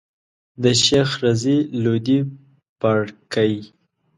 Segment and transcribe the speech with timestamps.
[0.63, 2.19] د شيخ رضی لودي
[2.79, 3.53] پاړکی.